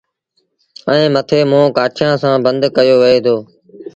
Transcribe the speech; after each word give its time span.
ائيٚݩ 0.91 1.13
مٿي 1.13 1.39
منهن 1.49 1.67
ڪآٺيٚآن 1.77 2.15
سآݩ 2.21 2.43
بند 2.45 2.61
ڪيو 2.75 2.95
وهي 3.01 3.19
دو۔ 3.25 3.35